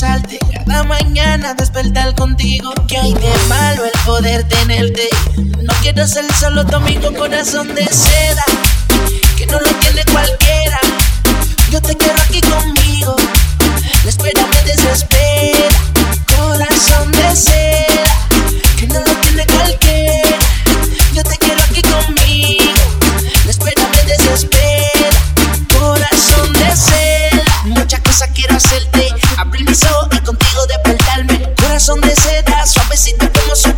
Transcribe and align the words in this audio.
besarte, 0.00 0.38
cada 0.66 0.82
mañana 0.84 1.52
despertar 1.54 2.14
contigo. 2.14 2.72
Que 2.88 2.96
hay 2.96 3.12
de 3.12 3.32
malo 3.48 3.84
el 3.84 3.92
poder 4.06 4.48
tenerte. 4.48 5.08
No 5.36 5.74
quiero 5.82 6.06
ser 6.06 6.24
solo 6.32 6.64
tu 6.64 6.76
amigo, 6.76 7.12
corazón 7.14 7.74
de 7.74 7.86
seda, 7.86 8.44
que 9.36 9.46
no 9.46 9.60
lo 9.60 9.68
tiene 9.80 10.02
cualquiera. 10.10 10.80
Yo 11.70 11.82
te 11.82 11.94
quiero 11.96 12.18
aquí 12.22 12.40
conmigo, 12.40 12.79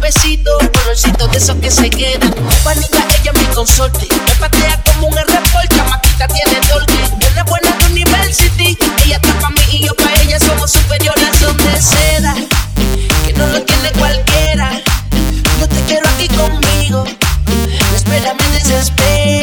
besito. 0.03 0.51
Colorcito 0.59 1.29
de 1.29 1.39
esos 1.39 1.57
que 1.57 1.71
se 1.71 1.89
quedan. 1.89 2.35
Panita, 2.65 2.99
ella 3.21 3.33
mi 3.33 3.47
consorte. 3.55 4.07
Me 4.27 4.35
patea 4.35 4.83
como 4.85 5.07
un 5.07 5.17
R-Port, 5.17 5.75
chamaquita 5.75 6.29
tiene 6.29 6.61
torque. 6.69 6.99
Buena, 7.21 7.45
buena 7.45 7.71
de 7.79 7.87
University. 7.87 8.77
Ella 9.05 9.17
está 9.17 9.41
pa' 9.41 9.51
mí 9.51 9.63
y 9.71 9.87
yo 9.87 9.95
pa' 9.95 10.13
ella. 10.23 10.39
Somos 10.41 10.73
superiores, 10.73 11.39
son 11.41 11.57
de 11.57 11.81
seda. 11.81 12.35
Que 13.25 13.33
no 13.33 13.47
lo 13.47 13.63
tiene 13.63 13.91
cualquiera. 13.93 14.83
Yo 15.61 15.69
te 15.69 15.81
quiero 15.87 16.09
aquí 16.11 16.29
conmigo. 16.29 17.05
La 17.91 17.97
espera 17.97 18.35
me 18.35 18.59
desespera. 18.59 19.42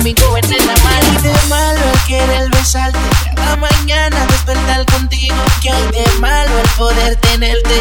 Conmigo 0.00 0.36
en 0.38 0.52
el 0.52 0.70
amar. 0.70 1.02
Y 1.04 1.22
de 1.22 1.32
malo 1.48 1.80
el 1.92 2.00
querer 2.06 2.50
besarte. 2.50 2.98
Cada 3.34 3.56
mañana 3.56 4.26
despertar 4.26 4.86
contigo. 4.86 5.36
Que 5.62 5.70
hay 5.70 5.82
de 5.92 6.06
malo 6.20 6.58
el 6.58 6.68
poder 6.70 7.16
tenerte. 7.16 7.80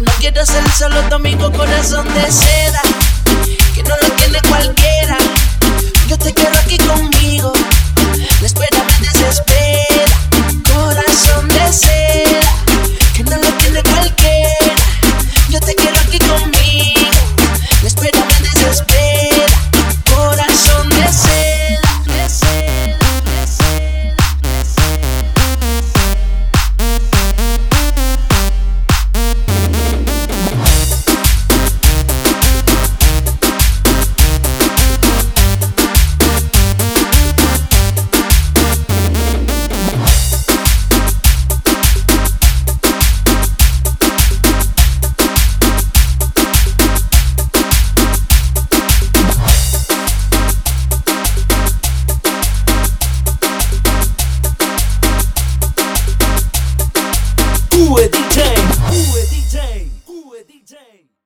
No 0.00 0.12
quiero 0.18 0.44
ser 0.46 0.68
solo 0.70 1.00
tu 1.08 1.16
amigo, 1.16 1.50
corazón 1.52 2.06
de 2.14 2.30